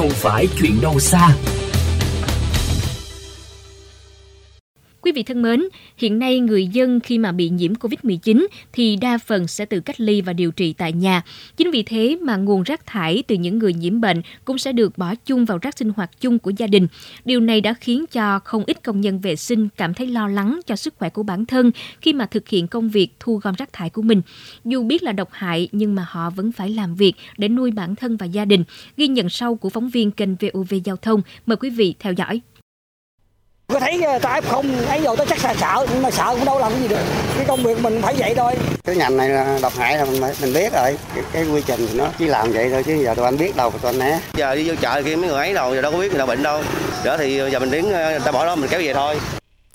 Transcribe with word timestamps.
không 0.00 0.10
phải 0.10 0.48
chuyện 0.58 0.80
đâu 0.80 0.98
xa. 0.98 1.28
Quý 5.02 5.12
vị 5.12 5.22
thân 5.22 5.42
mến, 5.42 5.64
hiện 5.96 6.18
nay 6.18 6.40
người 6.40 6.66
dân 6.66 7.00
khi 7.00 7.18
mà 7.18 7.32
bị 7.32 7.48
nhiễm 7.48 7.74
COVID-19 7.74 8.46
thì 8.72 8.96
đa 8.96 9.18
phần 9.18 9.46
sẽ 9.46 9.64
tự 9.64 9.80
cách 9.80 10.00
ly 10.00 10.20
và 10.20 10.32
điều 10.32 10.50
trị 10.50 10.72
tại 10.72 10.92
nhà. 10.92 11.22
Chính 11.56 11.70
vì 11.70 11.82
thế 11.82 12.18
mà 12.22 12.36
nguồn 12.36 12.62
rác 12.62 12.86
thải 12.86 13.22
từ 13.26 13.34
những 13.34 13.58
người 13.58 13.74
nhiễm 13.74 14.00
bệnh 14.00 14.22
cũng 14.44 14.58
sẽ 14.58 14.72
được 14.72 14.98
bỏ 14.98 15.14
chung 15.14 15.44
vào 15.44 15.58
rác 15.62 15.78
sinh 15.78 15.92
hoạt 15.96 16.20
chung 16.20 16.38
của 16.38 16.52
gia 16.56 16.66
đình. 16.66 16.86
Điều 17.24 17.40
này 17.40 17.60
đã 17.60 17.74
khiến 17.74 18.04
cho 18.12 18.38
không 18.38 18.64
ít 18.66 18.82
công 18.82 19.00
nhân 19.00 19.20
vệ 19.20 19.36
sinh 19.36 19.68
cảm 19.76 19.94
thấy 19.94 20.06
lo 20.06 20.28
lắng 20.28 20.60
cho 20.66 20.76
sức 20.76 20.94
khỏe 20.96 21.10
của 21.10 21.22
bản 21.22 21.46
thân 21.46 21.70
khi 22.00 22.12
mà 22.12 22.26
thực 22.26 22.48
hiện 22.48 22.68
công 22.68 22.88
việc 22.88 23.08
thu 23.20 23.36
gom 23.36 23.54
rác 23.54 23.72
thải 23.72 23.90
của 23.90 24.02
mình. 24.02 24.22
Dù 24.64 24.82
biết 24.82 25.02
là 25.02 25.12
độc 25.12 25.28
hại 25.32 25.68
nhưng 25.72 25.94
mà 25.94 26.06
họ 26.08 26.30
vẫn 26.30 26.52
phải 26.52 26.70
làm 26.70 26.94
việc 26.94 27.12
để 27.38 27.48
nuôi 27.48 27.70
bản 27.70 27.96
thân 27.96 28.16
và 28.16 28.26
gia 28.26 28.44
đình. 28.44 28.64
Ghi 28.96 29.08
nhận 29.08 29.28
sau 29.28 29.54
của 29.54 29.70
phóng 29.70 29.90
viên 29.90 30.10
kênh 30.10 30.34
VOV 30.34 30.74
Giao 30.84 30.96
thông. 30.96 31.22
Mời 31.46 31.56
quý 31.56 31.70
vị 31.70 31.94
theo 31.98 32.12
dõi. 32.12 32.40
Có 33.80 33.86
thấy 33.86 34.02
ờ, 34.02 34.18
ta 34.18 34.40
không 34.40 34.86
ấy 34.86 35.00
rồi 35.02 35.16
tôi 35.16 35.26
chắc 35.26 35.44
là 35.44 35.54
sợ 35.54 35.86
nhưng 35.92 36.02
mà 36.02 36.10
sợ 36.10 36.34
cũng 36.34 36.44
đâu 36.44 36.58
làm 36.58 36.72
cái 36.72 36.80
gì 36.82 36.88
được. 36.88 37.00
Cái 37.36 37.44
công 37.48 37.62
việc 37.62 37.80
mình 37.80 38.02
phải 38.02 38.14
vậy 38.18 38.34
thôi. 38.36 38.54
Cái 38.84 38.96
ngành 38.96 39.16
này 39.16 39.28
là 39.28 39.58
độc 39.62 39.72
hại 39.76 39.98
là 39.98 40.04
mình, 40.04 40.20
mình 40.42 40.54
biết 40.54 40.72
rồi. 40.72 40.96
Cái, 41.14 41.24
cái 41.32 41.44
quy 41.44 41.62
trình 41.66 41.80
thì 41.88 41.98
nó 41.98 42.08
chỉ 42.18 42.26
làm 42.26 42.52
vậy 42.52 42.70
thôi 42.70 42.82
chứ 42.86 43.02
giờ 43.04 43.14
tụi 43.14 43.24
anh 43.24 43.38
biết 43.38 43.56
đâu 43.56 43.70
tụi 43.70 43.92
anh 43.92 43.98
né. 43.98 44.20
Giờ 44.34 44.54
đi 44.54 44.68
vô 44.68 44.74
chợ 44.80 45.02
kia 45.02 45.16
mấy 45.16 45.28
người 45.28 45.36
ấy 45.36 45.54
đâu 45.54 45.74
giờ 45.74 45.82
đâu 45.82 45.92
có 45.92 45.98
biết 45.98 46.08
người 46.10 46.18
ta 46.18 46.26
bệnh 46.26 46.42
đâu. 46.42 46.62
Đó 47.04 47.16
thì 47.16 47.36
giờ 47.52 47.58
mình 47.60 47.70
đến 47.70 47.88
người 47.88 48.20
ta 48.24 48.32
bỏ 48.32 48.46
đó 48.46 48.56
mình 48.56 48.70
kéo 48.70 48.80
về 48.80 48.94
thôi. 48.94 49.16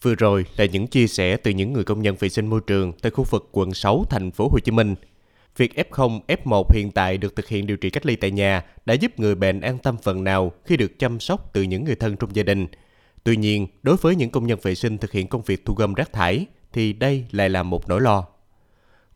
Vừa 0.01 0.15
rồi 0.15 0.45
là 0.57 0.65
những 0.65 0.87
chia 0.87 1.07
sẻ 1.07 1.37
từ 1.37 1.51
những 1.51 1.73
người 1.73 1.83
công 1.83 2.01
nhân 2.01 2.15
vệ 2.19 2.29
sinh 2.29 2.47
môi 2.47 2.61
trường 2.67 2.93
tại 3.01 3.11
khu 3.11 3.23
vực 3.29 3.49
quận 3.51 3.73
6 3.73 4.03
thành 4.09 4.31
phố 4.31 4.49
Hồ 4.51 4.59
Chí 4.59 4.71
Minh. 4.71 4.95
Việc 5.57 5.71
F0, 5.91 6.19
F1 6.27 6.63
hiện 6.73 6.91
tại 6.91 7.17
được 7.17 7.35
thực 7.35 7.47
hiện 7.47 7.67
điều 7.67 7.77
trị 7.77 7.89
cách 7.89 8.05
ly 8.05 8.15
tại 8.15 8.31
nhà 8.31 8.63
đã 8.85 8.93
giúp 8.93 9.19
người 9.19 9.35
bệnh 9.35 9.61
an 9.61 9.77
tâm 9.77 9.97
phần 10.03 10.23
nào 10.23 10.51
khi 10.65 10.77
được 10.77 10.99
chăm 10.99 11.19
sóc 11.19 11.49
từ 11.53 11.61
những 11.61 11.85
người 11.85 11.95
thân 11.95 12.15
trong 12.17 12.35
gia 12.35 12.43
đình– 12.43 12.67
Tuy 13.25 13.37
nhiên, 13.37 13.67
đối 13.83 13.95
với 13.97 14.15
những 14.15 14.29
công 14.29 14.47
nhân 14.47 14.59
vệ 14.61 14.75
sinh 14.75 14.97
thực 14.97 15.11
hiện 15.11 15.27
công 15.27 15.41
việc 15.41 15.65
thu 15.65 15.73
gom 15.73 15.93
rác 15.93 16.13
thải 16.13 16.45
thì 16.73 16.93
đây 16.93 17.25
lại 17.31 17.49
là 17.49 17.63
một 17.63 17.89
nỗi 17.89 18.01
lo. 18.01 18.25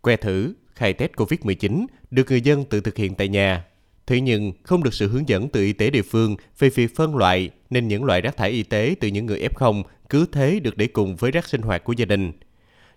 Que 0.02 0.16
thử, 0.16 0.54
khai 0.76 0.94
test 0.94 1.12
COVID-19 1.12 1.86
được 2.12 2.30
người 2.30 2.42
dân 2.42 2.66
tự 2.66 2.82
thực 2.82 2.98
hiện 2.98 3.16
tại 3.16 3.28
nhà. 3.28 3.66
Thế 4.08 4.22
nhưng 4.22 4.54
không 4.64 4.84
được 4.84 4.94
sự 4.94 5.08
hướng 5.08 5.30
dẫn 5.30 5.50
từ 5.50 5.62
y 5.62 5.74
tế 5.74 5.90
địa 5.90 6.02
phương 6.02 6.36
về 6.60 6.70
việc 6.70 6.96
phân 6.96 7.16
loại 7.16 7.50
nên 7.70 7.88
những 7.88 8.04
loại 8.04 8.22
rác 8.22 8.38
thải 8.38 8.50
y 8.50 8.64
tế 8.64 8.96
từ 9.00 9.08
những 9.08 9.26
người 9.26 9.48
F0 9.56 9.84
cứ 10.10 10.26
thế 10.32 10.60
được 10.60 10.78
để 10.78 10.88
cùng 10.88 11.16
với 11.16 11.32
rác 11.32 11.48
sinh 11.48 11.62
hoạt 11.62 11.84
của 11.84 11.94
gia 11.94 12.06
đình. 12.06 12.32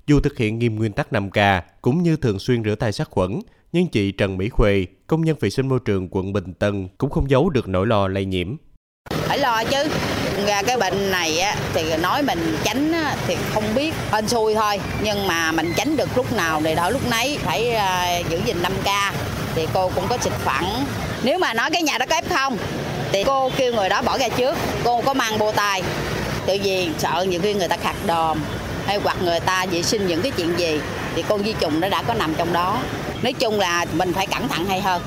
Dù 0.07 0.21
thực 0.21 0.39
hiện 0.39 0.59
nghiêm 0.59 0.77
nguyên 0.77 0.93
tắc 0.93 1.13
5K 1.13 1.63
cũng 1.83 2.03
như 2.03 2.17
thường 2.17 2.39
xuyên 2.39 2.65
rửa 2.65 2.75
tay 2.75 2.93
sát 2.93 3.09
khuẩn, 3.11 3.41
nhưng 3.73 3.89
chị 3.89 4.13
Trần 4.13 4.37
Mỹ 4.37 4.49
Khuê, 4.49 4.87
công 5.07 5.25
nhân 5.25 5.37
vệ 5.41 5.51
sinh 5.51 5.69
môi 5.69 5.79
trường 5.85 6.09
quận 6.11 6.33
Bình 6.33 6.55
Tân 6.55 6.89
cũng 6.99 7.11
không 7.11 7.31
giấu 7.31 7.51
được 7.51 7.69
nỗi 7.69 7.87
lo 7.87 8.09
lây 8.09 8.25
nhiễm. 8.25 8.57
Phải 9.33 9.39
lo 9.39 9.65
chứ, 9.65 9.89
ra 10.47 10.63
cái 10.63 10.77
bệnh 10.77 11.11
này 11.11 11.39
á, 11.39 11.57
thì 11.75 11.97
nói 11.97 12.23
mình 12.23 12.57
tránh 12.65 12.93
á, 12.93 13.17
thì 13.27 13.37
không 13.55 13.75
biết 13.75 13.95
hên 14.11 14.29
xui 14.29 14.55
thôi. 14.55 14.81
Nhưng 15.03 15.27
mà 15.27 15.53
mình 15.53 15.73
tránh 15.77 15.97
được 15.97 16.09
lúc 16.17 16.33
nào 16.33 16.61
thì 16.65 16.75
đỡ 16.75 16.91
lúc 16.91 17.11
nấy 17.11 17.39
phải 17.43 17.77
uh, 18.23 18.31
giữ 18.31 18.41
gìn 18.45 18.63
5 18.63 18.73
k. 18.85 18.89
Thì 19.55 19.67
cô 19.75 19.91
cũng 19.95 20.05
có 20.09 20.19
xịt 20.21 20.33
phẳng. 20.33 20.85
Nếu 21.23 21.39
mà 21.39 21.55
nói 21.55 21.71
cái 21.71 21.83
nhà 21.83 21.99
đó 21.99 22.07
có 22.11 22.17
f 22.17 22.37
không 22.37 22.59
thì 23.13 23.25
cô 23.25 23.51
kêu 23.57 23.75
người 23.75 23.89
đó 23.89 24.03
bỏ 24.03 24.19
ra 24.19 24.29
trước. 24.29 24.57
Cô 24.85 25.01
có 25.01 25.15
mang 25.15 25.39
bô 25.39 25.53
tay 25.53 25.83
tự 26.47 26.59
vì 26.63 26.89
sợ 26.99 27.27
nhiều 27.29 27.41
khi 27.43 27.55
người 27.55 27.69
ta 27.69 27.77
khạc 27.77 27.97
đòm 28.07 28.39
hay 28.87 28.99
hoặc 29.05 29.17
người 29.23 29.41
ta 29.41 29.67
vệ 29.71 29.83
sinh 29.83 30.07
những 30.07 30.23
cái 30.23 30.33
chuyện 30.37 30.59
gì 30.59 30.81
thì 31.15 31.25
con 31.29 31.43
vi 31.43 31.55
trùng 31.61 31.81
nó 31.81 31.89
đã 31.89 32.03
có 32.03 32.15
nằm 32.15 32.35
trong 32.39 32.53
đó. 32.53 32.83
Nói 33.23 33.33
chung 33.33 33.61
là 33.61 33.87
mình 33.93 34.13
phải 34.13 34.27
cẩn 34.27 34.49
thận 34.49 34.65
hay 34.67 34.81
hơn. 34.81 35.03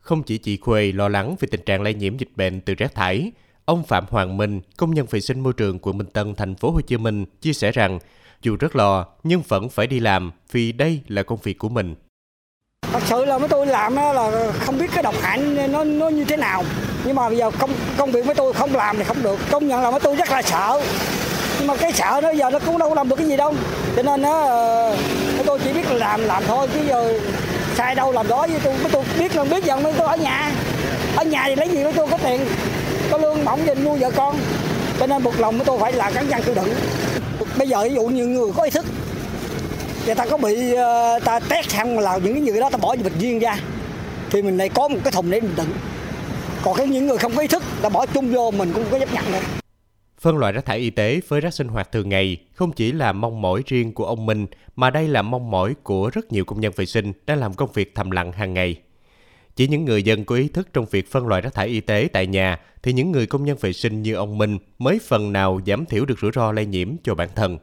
Không 0.00 0.22
chỉ 0.22 0.38
chị 0.38 0.56
Khuê 0.56 0.92
lo 0.92 1.08
lắng 1.08 1.36
về 1.40 1.48
tình 1.50 1.62
trạng 1.66 1.82
lây 1.82 1.94
nhiễm 1.94 2.16
dịch 2.16 2.30
bệnh 2.36 2.60
từ 2.60 2.74
rác 2.74 2.94
thải 2.94 3.32
Ông 3.64 3.82
Phạm 3.82 4.04
Hoàng 4.10 4.36
Minh, 4.36 4.60
công 4.76 4.94
nhân 4.94 5.06
vệ 5.10 5.20
sinh 5.20 5.40
môi 5.40 5.52
trường 5.52 5.78
quận 5.82 5.98
Bình 5.98 6.06
Tân, 6.06 6.34
thành 6.34 6.54
phố 6.54 6.70
Hồ 6.70 6.80
Chí 6.80 6.96
Minh 6.96 7.24
chia 7.40 7.52
sẻ 7.52 7.72
rằng 7.72 7.98
dù 8.42 8.56
rất 8.60 8.76
lo 8.76 9.06
nhưng 9.24 9.42
vẫn 9.48 9.68
phải 9.68 9.86
đi 9.86 10.00
làm 10.00 10.32
vì 10.52 10.72
đây 10.72 11.00
là 11.08 11.22
công 11.22 11.38
việc 11.42 11.58
của 11.58 11.68
mình. 11.68 11.94
Thật 12.92 13.02
sự 13.06 13.24
là 13.24 13.38
mấy 13.38 13.48
tôi 13.48 13.66
làm 13.66 13.96
là 13.96 14.50
không 14.60 14.78
biết 14.78 14.90
cái 14.94 15.02
độc 15.02 15.14
hại 15.22 15.38
nó 15.70 15.84
nó 15.84 16.08
như 16.08 16.24
thế 16.24 16.36
nào. 16.36 16.64
Nhưng 17.04 17.16
mà 17.16 17.28
bây 17.28 17.38
giờ 17.38 17.50
công 17.58 17.70
công 17.96 18.12
việc 18.12 18.26
với 18.26 18.34
tôi 18.34 18.52
không 18.52 18.74
làm 18.74 18.96
thì 18.96 19.04
không 19.04 19.22
được. 19.22 19.38
Công 19.50 19.68
nhận 19.68 19.82
là 19.82 19.90
mấy 19.90 20.00
tôi 20.00 20.16
rất 20.16 20.30
là 20.30 20.42
sợ. 20.42 20.82
Nhưng 21.58 21.66
mà 21.66 21.76
cái 21.76 21.92
sợ 21.92 22.20
nó 22.22 22.30
giờ 22.30 22.50
nó 22.50 22.58
cũng 22.58 22.78
đâu 22.78 22.88
có 22.88 22.94
làm 22.94 23.08
được 23.08 23.16
cái 23.16 23.26
gì 23.26 23.36
đâu. 23.36 23.54
Cho 23.96 24.02
nên 24.02 24.22
nó 24.22 24.40
ờ, 24.40 24.96
mấy 25.36 25.44
tôi 25.46 25.58
chỉ 25.64 25.72
biết 25.72 25.90
là 25.90 25.96
làm 25.96 26.20
làm 26.20 26.42
thôi 26.46 26.68
chứ 26.74 26.80
giờ 26.88 27.18
sai 27.74 27.94
đâu 27.94 28.12
làm 28.12 28.28
đó 28.28 28.46
với 28.46 28.60
tôi 28.64 28.74
mấy 28.82 28.90
tôi 28.92 29.04
biết 29.18 29.36
là 29.36 29.44
biết 29.44 29.64
dần 29.64 29.82
mấy 29.82 29.92
tôi 29.98 30.08
ở 30.08 30.16
nhà. 30.16 30.52
Ở 31.16 31.24
nhà 31.24 31.44
thì 31.46 31.54
lấy 31.54 31.68
gì 31.68 31.84
mấy 31.84 31.92
tôi 31.92 32.08
có 32.10 32.18
tiền 32.18 32.40
có 33.58 33.64
lương 33.64 33.84
nuôi 33.84 33.98
vợ 33.98 34.10
con. 34.16 34.36
Cho 34.98 35.06
nên 35.06 35.22
buộc 35.22 35.40
lòng 35.40 35.58
của 35.58 35.64
tôi 35.64 35.78
phải 35.78 35.92
là 35.92 36.10
cắn 36.10 36.28
răng 36.28 36.42
chịu 36.42 36.54
đựng. 36.54 36.68
Bây 37.58 37.68
giờ 37.68 37.82
ví 37.82 37.94
dụ 37.94 38.06
như 38.06 38.26
người 38.26 38.52
có 38.56 38.62
ý 38.62 38.70
thức, 38.70 38.86
người 40.06 40.14
ta 40.14 40.26
có 40.26 40.36
bị 40.36 40.74
ờ, 40.74 41.18
ta 41.24 41.40
test 41.40 41.70
xong 41.70 41.98
là 41.98 42.16
những 42.16 42.32
cái 42.32 42.42
người 42.42 42.60
đó 42.60 42.70
ta 42.70 42.78
bỏ 42.78 42.88
vào 42.88 43.04
bịch 43.04 43.12
riêng 43.18 43.38
ra, 43.38 43.58
thì 44.30 44.42
mình 44.42 44.56
này 44.56 44.68
có 44.68 44.88
một 44.88 44.98
cái 45.04 45.12
thùng 45.12 45.30
để 45.30 45.40
mình 45.40 45.54
đựng. 45.56 45.72
Còn 46.62 46.76
cái 46.76 46.86
những 46.86 47.06
người 47.06 47.18
không 47.18 47.32
có 47.34 47.40
ý 47.40 47.48
thức, 47.48 47.62
ta 47.82 47.88
bỏ 47.88 48.06
chung 48.06 48.32
vô 48.32 48.50
mình 48.50 48.72
cũng 48.74 48.84
có 48.90 48.98
chấp 48.98 49.12
nhận 49.12 49.24
được. 49.32 49.40
Phân 50.20 50.38
loại 50.38 50.52
rác 50.52 50.64
thải 50.64 50.78
y 50.78 50.90
tế 50.90 51.20
với 51.28 51.40
rác 51.40 51.54
sinh 51.54 51.68
hoạt 51.68 51.92
thường 51.92 52.08
ngày 52.08 52.36
không 52.54 52.72
chỉ 52.72 52.92
là 52.92 53.12
mong 53.12 53.42
mỏi 53.42 53.62
riêng 53.66 53.92
của 53.94 54.04
ông 54.04 54.26
Minh, 54.26 54.46
mà 54.76 54.90
đây 54.90 55.08
là 55.08 55.22
mong 55.22 55.50
mỏi 55.50 55.74
của 55.82 56.10
rất 56.12 56.32
nhiều 56.32 56.44
công 56.44 56.60
nhân 56.60 56.72
vệ 56.76 56.86
sinh 56.86 57.12
đang 57.26 57.38
làm 57.38 57.54
công 57.54 57.72
việc 57.72 57.94
thầm 57.94 58.10
lặng 58.10 58.32
hàng 58.32 58.54
ngày. 58.54 58.76
Chỉ 59.56 59.68
những 59.68 59.84
người 59.84 60.02
dân 60.02 60.24
có 60.24 60.34
ý 60.34 60.48
thức 60.48 60.68
trong 60.72 60.86
việc 60.90 61.10
phân 61.10 61.26
loại 61.26 61.40
rác 61.40 61.54
thải 61.54 61.68
y 61.68 61.80
tế 61.80 62.08
tại 62.12 62.26
nhà 62.26 62.60
thì 62.82 62.92
những 62.92 63.12
người 63.12 63.26
công 63.26 63.44
nhân 63.44 63.58
vệ 63.60 63.72
sinh 63.72 64.02
như 64.02 64.14
ông 64.14 64.38
Minh 64.38 64.58
mới 64.78 64.98
phần 65.08 65.32
nào 65.32 65.60
giảm 65.66 65.86
thiểu 65.86 66.04
được 66.04 66.18
rủi 66.18 66.30
ro 66.34 66.52
lây 66.52 66.66
nhiễm 66.66 66.88
cho 67.04 67.14
bản 67.14 67.28
thân. 67.34 67.58